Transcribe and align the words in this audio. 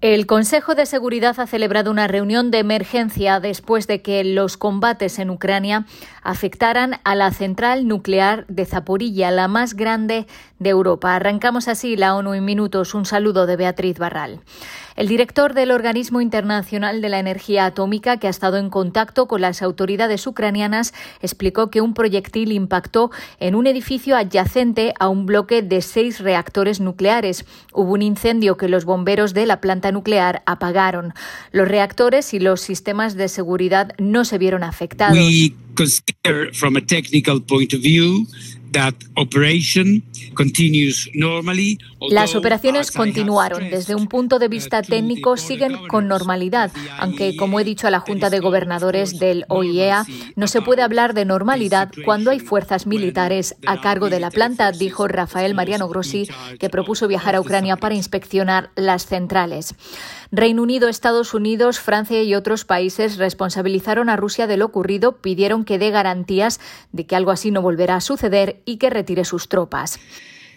El 0.00 0.26
Consejo 0.26 0.76
de 0.76 0.86
Seguridad 0.86 1.40
ha 1.40 1.48
celebrado 1.48 1.90
una 1.90 2.06
reunión 2.06 2.52
de 2.52 2.60
emergencia 2.60 3.40
después 3.40 3.88
de 3.88 4.00
que 4.00 4.22
los 4.22 4.56
combates 4.56 5.18
en 5.18 5.28
Ucrania 5.28 5.86
afectaran 6.22 7.00
a 7.02 7.16
la 7.16 7.32
central 7.32 7.88
nuclear 7.88 8.46
de 8.46 8.64
Zaporilla, 8.64 9.32
la 9.32 9.48
más 9.48 9.74
grande 9.74 10.28
de 10.60 10.70
Europa. 10.70 11.16
Arrancamos 11.16 11.66
así 11.66 11.96
la 11.96 12.14
ONU 12.14 12.34
en 12.34 12.44
minutos. 12.44 12.94
Un 12.94 13.06
saludo 13.06 13.46
de 13.46 13.56
Beatriz 13.56 13.98
Barral. 13.98 14.40
El 14.94 15.06
director 15.06 15.54
del 15.54 15.70
Organismo 15.70 16.20
Internacional 16.20 17.00
de 17.00 17.08
la 17.08 17.20
Energía 17.20 17.66
Atómica, 17.66 18.16
que 18.16 18.26
ha 18.26 18.30
estado 18.30 18.56
en 18.56 18.68
contacto 18.68 19.28
con 19.28 19.40
las 19.40 19.62
autoridades 19.62 20.26
ucranianas, 20.26 20.92
explicó 21.22 21.70
que 21.70 21.80
un 21.80 21.94
proyectil 21.94 22.50
impactó 22.50 23.12
en 23.38 23.54
un 23.54 23.68
edificio 23.68 24.16
adyacente 24.16 24.94
a 24.98 25.08
un 25.08 25.24
bloque 25.24 25.62
de 25.62 25.82
seis 25.82 26.18
reactores 26.18 26.80
nucleares. 26.80 27.44
Hubo 27.72 27.92
un 27.92 28.02
incendio 28.02 28.56
que 28.56 28.68
los 28.68 28.84
bomberos 28.84 29.34
de 29.34 29.46
la 29.46 29.60
planta 29.60 29.87
nuclear 29.92 30.42
apagaron. 30.46 31.14
Los 31.52 31.68
reactores 31.68 32.34
y 32.34 32.40
los 32.40 32.60
sistemas 32.60 33.14
de 33.14 33.28
seguridad 33.28 33.92
no 33.98 34.24
se 34.24 34.38
vieron 34.38 34.62
afectados. 34.62 35.16
Las 42.10 42.34
operaciones 42.34 42.90
continuaron. 42.90 43.70
Desde 43.70 43.94
un 43.94 44.06
punto 44.06 44.38
de 44.38 44.48
vista 44.48 44.82
técnico 44.82 45.36
siguen 45.36 45.88
con 45.88 46.06
normalidad, 46.06 46.70
aunque, 46.98 47.36
como 47.36 47.58
he 47.58 47.64
dicho 47.64 47.86
a 47.86 47.90
la 47.90 48.00
Junta 48.00 48.30
de 48.30 48.40
Gobernadores 48.40 49.18
del 49.18 49.44
OIEA, 49.48 50.04
no 50.36 50.46
se 50.46 50.62
puede 50.62 50.82
hablar 50.82 51.14
de 51.14 51.24
normalidad 51.24 51.90
cuando 52.04 52.30
hay 52.30 52.40
fuerzas 52.40 52.86
militares 52.86 53.56
a 53.66 53.80
cargo 53.80 54.10
de 54.10 54.20
la 54.20 54.30
planta, 54.30 54.70
dijo 54.72 55.08
Rafael 55.08 55.54
Mariano 55.54 55.88
Grossi, 55.88 56.28
que 56.58 56.70
propuso 56.70 57.08
viajar 57.08 57.34
a 57.34 57.40
Ucrania 57.40 57.76
para 57.76 57.94
inspeccionar 57.94 58.70
las 58.76 59.06
centrales. 59.06 59.74
Reino 60.30 60.62
Unido, 60.62 60.88
Estados 60.88 61.32
Unidos, 61.32 61.80
Francia 61.80 62.22
y 62.22 62.34
otros 62.34 62.66
países 62.66 63.16
responsabilizaron 63.16 64.10
a 64.10 64.16
Rusia 64.16 64.46
de 64.46 64.58
lo 64.58 64.66
ocurrido, 64.66 65.16
pidieron 65.16 65.64
que 65.64 65.78
dé 65.78 65.90
garantías 65.90 66.60
de 66.92 67.06
que 67.06 67.16
algo 67.16 67.30
así 67.30 67.50
no 67.50 67.62
volverá 67.62 67.96
a 67.96 68.00
suceder 68.02 68.57
y 68.64 68.78
que 68.78 68.90
retire 68.90 69.24
sus 69.24 69.48
tropas. 69.48 69.98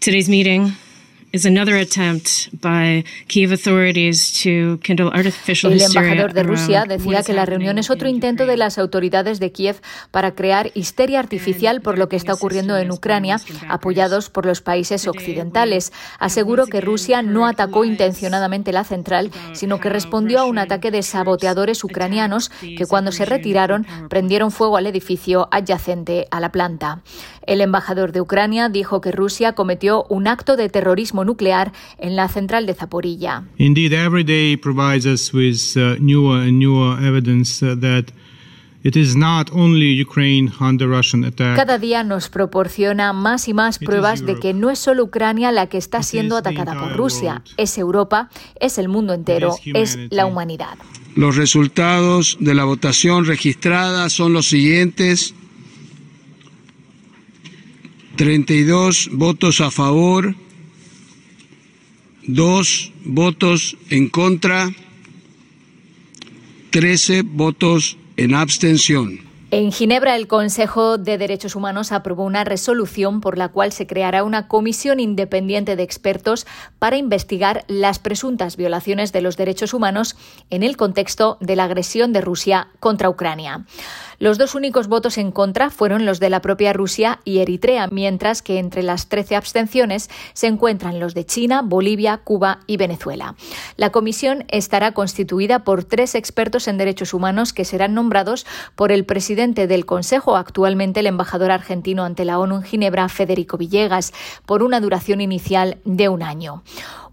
Today's 0.00 0.28
meeting 0.28 0.72
el 1.34 1.42
embajador 5.82 6.32
de 6.32 6.44
Rusia 6.44 6.84
decía 6.86 7.24
que 7.24 7.32
la 7.32 7.44
reunión 7.44 7.76
es 7.78 7.90
otro 7.90 8.08
intento 8.08 8.46
de 8.46 8.56
las 8.56 8.78
autoridades 8.78 9.40
de 9.40 9.50
Kiev 9.50 9.80
para 10.12 10.36
crear 10.36 10.70
histeria 10.74 11.18
artificial 11.18 11.80
por 11.80 11.98
lo 11.98 12.08
que 12.08 12.14
está 12.14 12.34
ocurriendo 12.34 12.78
en 12.78 12.92
Ucrania, 12.92 13.40
apoyados 13.68 14.30
por 14.30 14.46
los 14.46 14.60
países 14.60 15.08
occidentales. 15.08 15.92
Aseguró 16.20 16.66
que 16.66 16.80
Rusia 16.80 17.20
no 17.22 17.48
atacó 17.48 17.84
intencionadamente 17.84 18.70
la 18.70 18.84
central, 18.84 19.32
sino 19.54 19.80
que 19.80 19.88
respondió 19.88 20.38
a 20.38 20.44
un 20.44 20.58
ataque 20.58 20.92
de 20.92 21.02
saboteadores 21.02 21.82
ucranianos 21.82 22.50
que 22.60 22.86
cuando 22.86 23.10
se 23.10 23.24
retiraron 23.24 23.84
prendieron 24.08 24.52
fuego 24.52 24.76
al 24.76 24.86
edificio 24.86 25.48
adyacente 25.50 26.28
a 26.30 26.38
la 26.38 26.52
planta. 26.52 27.02
El 27.46 27.60
embajador 27.60 28.12
de 28.12 28.20
Ucrania 28.20 28.68
dijo 28.68 29.00
que 29.00 29.12
Rusia 29.12 29.52
cometió 29.52 30.04
un 30.08 30.26
acto 30.26 30.56
de 30.56 30.68
terrorismo 30.68 31.24
nuclear 31.24 31.72
en 31.98 32.16
la 32.16 32.28
central 32.28 32.66
de 32.66 32.74
Zaporilla. 32.74 33.44
Cada 41.56 41.78
día 41.78 42.04
nos 42.04 42.28
proporciona 42.28 43.14
más 43.14 43.48
y 43.48 43.54
más 43.54 43.78
pruebas 43.78 44.26
de 44.26 44.38
que 44.38 44.52
no 44.52 44.70
es 44.70 44.78
solo 44.78 45.04
Ucrania 45.04 45.52
la 45.52 45.68
que 45.68 45.78
está 45.78 46.02
siendo 46.02 46.36
atacada 46.36 46.78
por 46.78 46.94
Rusia, 46.94 47.42
es 47.56 47.78
Europa, 47.78 48.28
es 48.60 48.76
el 48.76 48.88
mundo 48.88 49.14
entero, 49.14 49.56
es 49.64 49.98
la 50.10 50.26
humanidad. 50.26 50.76
Los 51.16 51.36
resultados 51.36 52.36
de 52.40 52.54
la 52.54 52.64
votación 52.64 53.24
registrada 53.24 54.10
son 54.10 54.34
los 54.34 54.48
siguientes. 54.48 55.34
32 58.16 59.10
votos 59.12 59.60
a 59.60 59.70
favor, 59.70 60.34
2 62.26 62.92
votos 63.04 63.76
en 63.90 64.08
contra, 64.08 64.72
13 66.70 67.22
votos 67.22 67.96
en 68.16 68.34
abstención. 68.34 69.20
En 69.56 69.70
Ginebra, 69.70 70.16
el 70.16 70.26
Consejo 70.26 70.98
de 70.98 71.16
Derechos 71.16 71.54
Humanos 71.54 71.92
aprobó 71.92 72.24
una 72.24 72.42
resolución 72.42 73.20
por 73.20 73.38
la 73.38 73.50
cual 73.50 73.70
se 73.70 73.86
creará 73.86 74.24
una 74.24 74.48
comisión 74.48 74.98
independiente 74.98 75.76
de 75.76 75.84
expertos 75.84 76.44
para 76.80 76.96
investigar 76.96 77.64
las 77.68 78.00
presuntas 78.00 78.56
violaciones 78.56 79.12
de 79.12 79.22
los 79.22 79.36
derechos 79.36 79.72
humanos 79.72 80.16
en 80.50 80.64
el 80.64 80.76
contexto 80.76 81.38
de 81.40 81.54
la 81.54 81.64
agresión 81.64 82.12
de 82.12 82.20
Rusia 82.20 82.66
contra 82.80 83.08
Ucrania. 83.08 83.64
Los 84.18 84.38
dos 84.38 84.56
únicos 84.56 84.88
votos 84.88 85.18
en 85.18 85.30
contra 85.30 85.70
fueron 85.70 86.04
los 86.04 86.18
de 86.18 86.30
la 86.30 86.40
propia 86.40 86.72
Rusia 86.72 87.20
y 87.24 87.38
Eritrea, 87.38 87.86
mientras 87.88 88.42
que 88.42 88.58
entre 88.58 88.82
las 88.82 89.08
13 89.08 89.36
abstenciones 89.36 90.10
se 90.32 90.48
encuentran 90.48 90.98
los 90.98 91.14
de 91.14 91.26
China, 91.26 91.62
Bolivia, 91.62 92.18
Cuba 92.24 92.60
y 92.66 92.76
Venezuela. 92.76 93.36
La 93.76 93.90
comisión 93.90 94.46
estará 94.48 94.92
constituida 94.92 95.62
por 95.62 95.84
tres 95.84 96.16
expertos 96.16 96.66
en 96.66 96.78
derechos 96.78 97.14
humanos 97.14 97.52
que 97.52 97.64
serán 97.64 97.94
nombrados 97.94 98.46
por 98.74 98.90
el 98.90 99.04
presidente 99.04 99.43
del 99.52 99.84
Consejo, 99.84 100.36
actualmente 100.36 101.00
el 101.00 101.06
embajador 101.06 101.50
argentino 101.50 102.04
ante 102.04 102.24
la 102.24 102.38
ONU 102.38 102.56
en 102.56 102.62
Ginebra, 102.62 103.08
Federico 103.10 103.58
Villegas, 103.58 104.14
por 104.46 104.62
una 104.62 104.80
duración 104.80 105.20
inicial 105.20 105.76
de 105.84 106.08
un 106.08 106.22
año. 106.22 106.62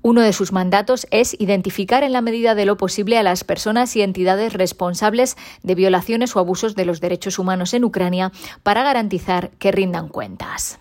Uno 0.02 0.22
de 0.22 0.32
sus 0.32 0.54
mandatos 0.54 1.06
es 1.12 1.36
identificar 1.40 2.04
en 2.04 2.14
la 2.14 2.22
medida 2.22 2.56
de 2.56 2.66
lo 2.66 2.78
posible 2.78 3.18
a 3.18 3.24
las 3.24 3.44
personas 3.44 3.96
y 3.98 4.02
entidades 4.02 4.54
responsables 4.54 5.36
de 5.62 5.76
violaciones 5.76 6.36
o 6.36 6.40
abusos 6.40 6.76
de 6.76 6.86
los 6.86 7.02
derechos 7.02 7.38
humanos 7.38 7.74
en 7.74 7.84
Ucrania 7.84 8.32
para 8.64 8.84
garantizar 8.84 9.52
que 9.60 9.74
rindan 9.74 10.08
cuentas. 10.08 10.80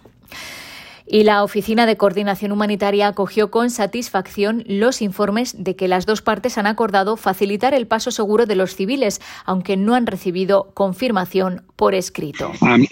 Y 1.12 1.24
la 1.24 1.42
Oficina 1.42 1.86
de 1.86 1.96
Coordinación 1.96 2.52
Humanitaria 2.52 3.08
acogió 3.08 3.50
con 3.50 3.70
satisfacción 3.70 4.62
los 4.68 5.02
informes 5.02 5.56
de 5.58 5.74
que 5.74 5.88
las 5.88 6.06
dos 6.06 6.22
partes 6.22 6.56
han 6.56 6.68
acordado 6.68 7.16
facilitar 7.16 7.74
el 7.74 7.88
paso 7.88 8.12
seguro 8.12 8.46
de 8.46 8.54
los 8.54 8.76
civiles, 8.76 9.20
aunque 9.44 9.76
no 9.76 9.96
han 9.96 10.06
recibido 10.06 10.70
confirmación 10.72 11.62
por 11.74 11.96
escrito. 11.96 12.52
Um, 12.60 12.86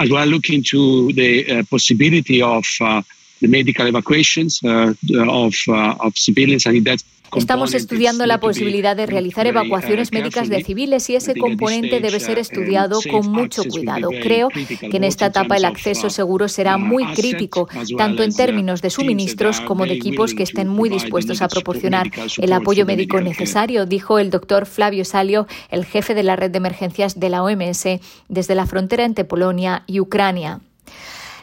the 3.40 3.48
medical 3.48 3.86
evacuations 3.86 4.60
uh, 4.64 4.94
of, 5.28 5.54
uh, 5.68 5.94
of 6.00 6.16
civilians, 6.16 6.66
and 6.66 6.84
that's 6.84 7.04
Estamos 7.36 7.74
estudiando 7.74 8.24
la 8.26 8.40
posibilidad 8.40 8.96
de 8.96 9.06
realizar 9.06 9.46
evacuaciones 9.46 10.12
médicas 10.12 10.48
de 10.48 10.64
civiles 10.64 11.10
y 11.10 11.16
ese 11.16 11.34
componente 11.36 12.00
debe 12.00 12.20
ser 12.20 12.38
estudiado 12.38 13.00
con 13.10 13.30
mucho 13.30 13.64
cuidado. 13.64 14.08
Creo 14.22 14.48
que 14.48 14.96
en 14.96 15.04
esta 15.04 15.26
etapa 15.26 15.56
el 15.56 15.66
acceso 15.66 16.08
seguro 16.08 16.48
será 16.48 16.78
muy 16.78 17.04
crítico, 17.12 17.68
tanto 17.96 18.22
en 18.22 18.34
términos 18.34 18.80
de 18.80 18.90
suministros 18.90 19.60
como 19.60 19.84
de 19.84 19.94
equipos 19.94 20.32
que 20.32 20.42
estén 20.42 20.68
muy 20.68 20.88
dispuestos 20.88 21.42
a 21.42 21.48
proporcionar 21.48 22.10
el 22.38 22.52
apoyo 22.52 22.86
médico 22.86 23.20
necesario, 23.20 23.84
dijo 23.84 24.18
el 24.18 24.30
doctor 24.30 24.64
Flavio 24.64 25.04
Salio, 25.04 25.46
el 25.70 25.84
jefe 25.84 26.14
de 26.14 26.22
la 26.22 26.36
red 26.36 26.50
de 26.50 26.58
emergencias 26.58 27.20
de 27.20 27.28
la 27.28 27.42
OMS, 27.42 27.84
desde 28.28 28.54
la 28.54 28.66
frontera 28.66 29.04
entre 29.04 29.24
Polonia 29.24 29.82
y 29.86 30.00
Ucrania. 30.00 30.60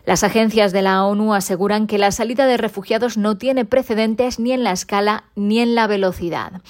Las 0.05 0.23
agencias 0.23 0.71
de 0.71 0.81
la 0.83 1.03
ONU 1.03 1.33
aseguran 1.33 1.87
que 1.87 1.97
la 1.97 2.11
salida 2.11 2.45
de 2.45 2.57
refugiados 2.57 3.17
no 3.17 3.37
tiene 3.37 3.65
precedentes 3.65 4.39
ni 4.39 4.51
en 4.51 4.63
la 4.63 4.71
escala 4.71 5.25
ni 5.35 5.59
en 5.59 5.73
la 5.73 5.87
velocidad. 5.87 6.61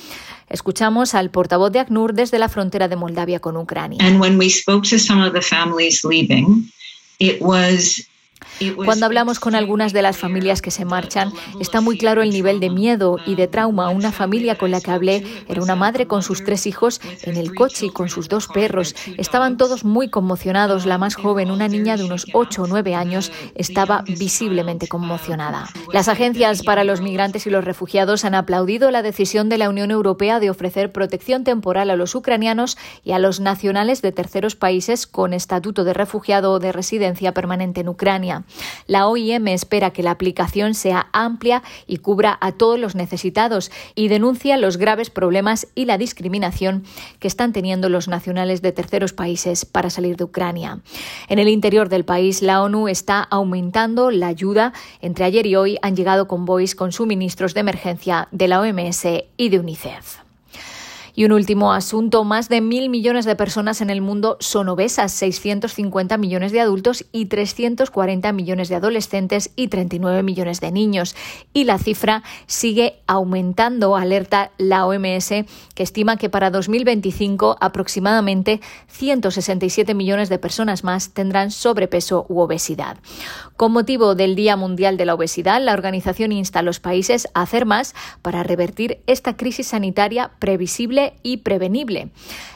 Escuchamos 0.50 1.16
al 1.16 1.32
portavoz 1.32 1.72
de 1.72 1.80
ACNUR 1.80 2.14
desde 2.14 2.40
la 2.40 2.50
frontera 2.50 2.88
de 2.88 2.96
Moldavia 2.96 3.40
con 3.40 3.58
Ucrania. 3.58 3.98
Cuando 8.76 9.06
hablamos 9.06 9.40
con 9.40 9.56
algunas 9.56 9.94
de 9.94 10.02
las 10.02 10.18
familias 10.18 10.62
que 10.62 10.72
se 10.72 10.86
marchan, 10.86 11.32
está 11.60 11.82
muy 11.82 11.98
claro 11.98 12.22
el 12.22 12.30
nivel 12.30 12.60
de 12.60 12.70
miedo 12.70 13.18
y 13.26 13.36
de 13.36 13.48
trauma. 13.48 13.90
Una 13.90 14.12
familia 14.12 14.58
con 14.58 14.72
la 14.72 14.82
que 14.82 14.92
hablé 14.92 15.24
era 15.48 15.62
una 15.62 15.76
madre 15.76 16.08
con 16.08 16.24
sus 16.24 16.44
tres 16.44 16.66
hijos 16.66 17.02
en 17.24 17.38
el 17.38 17.54
coche 17.54 17.88
y 17.88 17.90
con 17.90 18.10
sus 18.10 18.30
dos 18.30 18.48
perros. 18.48 18.96
Estaban 19.18 19.58
todos 19.58 19.84
muy 19.84 20.10
conmocionados. 20.10 20.86
La 20.86 20.98
más 20.98 21.16
joven, 21.16 21.52
una 21.52 21.68
niña 21.68 21.98
de 21.98 22.04
unos 22.06 22.28
8 22.34 22.64
o 22.64 22.68
9 22.68 22.96
años, 22.96 23.32
estaba 23.56 24.04
visiblemente 24.08 24.88
conmocionada. 24.88 25.70
Las 25.92 26.08
agencias 26.08 26.64
para 26.64 26.84
los 26.84 27.02
migrantes 27.02 27.46
y 27.48 27.50
los 27.50 27.66
refugiados 27.66 28.26
han 28.26 28.36
aplaudido 28.36 28.92
la 28.92 29.02
decisión 29.02 29.50
de 29.50 29.58
la 29.58 29.70
Unión 29.70 29.92
Europea 29.92 30.40
de 30.40 30.50
ofrecer 30.50 30.92
protección 30.92 31.44
temporal 31.44 31.90
a 31.90 31.96
los 31.96 32.16
ucranianos 32.16 32.78
y 33.04 33.12
a 33.12 33.20
los 33.20 33.40
nacionales 33.40 34.02
de 34.02 34.12
terceros 34.12 34.56
países 34.56 35.08
con 35.08 35.34
estatuto 35.34 35.84
de 35.84 35.94
refugiado 35.94 36.54
o 36.54 36.60
de 36.60 36.72
residencia 36.72 37.34
permanente 37.34 37.82
en 37.82 37.90
Ucrania. 37.90 38.45
La 38.88 39.08
OIM 39.08 39.48
espera 39.48 39.92
que 39.92 40.04
la 40.04 40.12
aplicación 40.12 40.74
sea 40.74 41.08
amplia 41.14 41.64
y 41.88 41.98
cubra 41.98 42.38
a 42.42 42.52
todos 42.52 42.80
los 42.80 42.96
necesitados 42.96 43.72
y 43.96 44.08
denuncia 44.08 44.58
los 44.58 44.78
graves 44.78 45.10
problemas 45.10 45.68
y 45.76 45.86
la 45.86 45.98
discriminación 45.98 46.84
que 47.20 47.28
están 47.28 47.54
teniendo 47.54 47.90
los 47.90 48.08
nacionales 48.08 48.62
de 48.62 48.72
terceros 48.72 49.14
países 49.14 49.66
para 49.66 49.90
salir 49.90 50.18
de 50.18 50.24
Ucrania. 50.24 50.80
En 51.28 51.40
el 51.40 51.48
interior 51.48 51.90
del 51.90 52.06
país, 52.06 52.42
la 52.42 52.62
ONU 52.62 52.88
está 52.88 53.22
aumentando 53.22 54.12
la 54.12 54.28
ayuda. 54.28 54.74
Entre 55.02 55.26
ayer 55.26 55.46
y 55.46 55.56
hoy 55.56 55.78
han 55.82 55.96
llegado 55.96 56.28
convoys 56.28 56.76
con 56.76 56.92
suministros 56.92 57.54
de 57.54 57.62
emergencia 57.62 58.28
de 58.32 58.48
la 58.48 58.62
OMS 58.62 59.06
y 59.38 59.50
de 59.50 59.60
UNICEF. 59.60 60.25
Y 61.18 61.24
un 61.24 61.32
último 61.32 61.72
asunto, 61.72 62.26
más 62.26 62.50
de 62.50 62.60
mil 62.60 62.90
millones 62.90 63.24
de 63.24 63.38
personas 63.38 63.80
en 63.80 63.90
el 63.90 64.02
mundo 64.02 64.36
son 64.42 64.68
obesas, 64.68 65.14
650 65.14 66.18
millones 66.18 66.52
de 66.52 66.60
adultos 66.60 67.06
y 67.14 67.28
340 67.28 68.34
millones 68.34 68.68
de 68.68 68.76
adolescentes 68.76 69.52
y 69.56 69.70
39 69.70 70.24
millones 70.24 70.60
de 70.60 70.74
niños. 70.74 71.16
Y 71.54 71.64
la 71.64 71.78
cifra 71.78 72.22
sigue 72.48 72.98
aumentando, 73.08 73.96
alerta 73.96 74.52
la 74.58 74.86
OMS, 74.86 75.30
que 75.74 75.84
estima 75.84 76.18
que 76.18 76.30
para 76.30 76.52
2025 76.52 77.56
aproximadamente 77.62 78.60
167 78.88 79.94
millones 79.94 80.28
de 80.28 80.38
personas 80.38 80.84
más 80.84 81.12
tendrán 81.14 81.52
sobrepeso 81.52 82.26
u 82.28 82.42
obesidad. 82.42 82.98
Con 83.56 83.72
motivo 83.72 84.16
del 84.16 84.36
Día 84.36 84.58
Mundial 84.58 84.98
de 84.98 85.06
la 85.06 85.14
Obesidad, 85.14 85.62
la 85.62 85.72
organización 85.72 86.34
insta 86.34 86.60
a 86.60 86.62
los 86.62 86.82
países 86.82 87.30
a 87.34 87.44
hacer 87.44 87.66
más 87.66 87.96
para 88.22 88.44
revertir 88.44 89.00
esta 89.08 89.38
crisis 89.38 89.68
sanitaria 89.68 90.32
previsible 90.40 91.05
y 91.24 91.38
prevenible. 91.38 92.10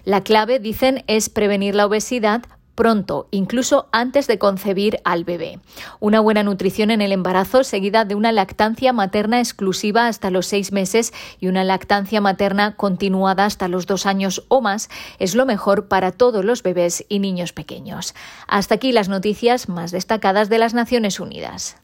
La 0.04 0.24
clave, 0.24 0.60
dicen, 0.60 1.04
es 1.08 1.30
prevenir 1.30 1.76
la 1.76 1.86
obesidad 1.86 2.44
pronto, 2.80 3.28
incluso 3.32 3.90
antes 3.92 4.26
de 4.28 4.40
concebir 4.40 5.02
al 5.04 5.26
bebé. 5.26 5.60
Una 6.00 6.22
buena 6.22 6.44
nutrición 6.44 6.92
en 6.92 7.02
el 7.02 7.12
embarazo 7.12 7.66
seguida 7.66 8.06
de 8.06 8.16
una 8.16 8.32
lactancia 8.32 8.94
materna 8.94 9.40
exclusiva 9.40 10.08
hasta 10.08 10.30
los 10.30 10.46
seis 10.46 10.72
meses 10.72 11.12
y 11.42 11.48
una 11.48 11.66
lactancia 11.66 12.22
materna 12.22 12.78
continuada 12.78 13.44
hasta 13.44 13.68
los 13.68 13.86
dos 13.86 14.06
años 14.06 14.46
o 14.48 14.62
más 14.62 14.88
es 15.20 15.36
lo 15.36 15.46
mejor 15.46 15.90
para 15.90 16.14
todos 16.14 16.46
los 16.46 16.64
bebés 16.64 17.04
y 17.10 17.20
niños 17.20 17.52
pequeños. 17.52 18.16
Hasta 18.48 18.76
aquí 18.76 18.94
las 18.94 19.10
noticias 19.10 19.68
más 19.68 19.92
destacadas 19.92 20.48
de 20.48 20.60
las 20.60 20.74
Naciones 20.74 21.20
Unidas. 21.20 21.76